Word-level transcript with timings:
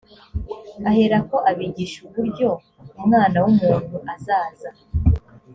aherako 0.89 1.35
abigisha 1.49 1.97
uburyo 2.07 2.49
umwana 2.99 3.37
w’umuntu 3.43 3.95
azaza 4.13 4.69